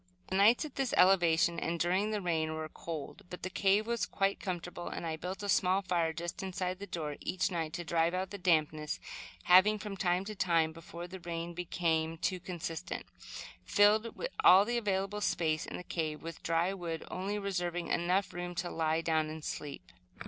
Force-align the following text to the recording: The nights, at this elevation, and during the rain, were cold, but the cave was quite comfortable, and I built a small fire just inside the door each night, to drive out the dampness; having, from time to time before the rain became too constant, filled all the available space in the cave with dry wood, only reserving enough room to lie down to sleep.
The 0.29 0.35
nights, 0.35 0.65
at 0.65 0.77
this 0.77 0.95
elevation, 0.97 1.59
and 1.59 1.79
during 1.79 2.09
the 2.09 2.21
rain, 2.23 2.55
were 2.55 2.67
cold, 2.67 3.21
but 3.29 3.43
the 3.43 3.51
cave 3.51 3.85
was 3.85 4.07
quite 4.07 4.39
comfortable, 4.39 4.87
and 4.87 5.05
I 5.05 5.15
built 5.15 5.43
a 5.43 5.47
small 5.47 5.83
fire 5.83 6.11
just 6.11 6.41
inside 6.41 6.79
the 6.79 6.87
door 6.87 7.17
each 7.21 7.51
night, 7.51 7.71
to 7.73 7.83
drive 7.83 8.15
out 8.15 8.31
the 8.31 8.39
dampness; 8.39 8.99
having, 9.43 9.77
from 9.77 9.95
time 9.95 10.25
to 10.25 10.33
time 10.33 10.71
before 10.71 11.05
the 11.07 11.19
rain 11.19 11.53
became 11.53 12.17
too 12.17 12.39
constant, 12.39 13.05
filled 13.63 14.19
all 14.43 14.65
the 14.65 14.79
available 14.79 15.21
space 15.21 15.67
in 15.67 15.77
the 15.77 15.83
cave 15.83 16.23
with 16.23 16.41
dry 16.41 16.73
wood, 16.73 17.05
only 17.11 17.37
reserving 17.37 17.89
enough 17.89 18.33
room 18.33 18.55
to 18.55 18.71
lie 18.71 19.01
down 19.01 19.27
to 19.27 19.39
sleep. 19.43 19.91